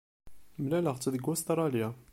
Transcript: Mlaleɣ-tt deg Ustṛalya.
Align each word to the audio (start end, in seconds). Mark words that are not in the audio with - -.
Mlaleɣ-tt 0.63 1.09
deg 1.13 1.25
Ustṛalya. 1.33 1.89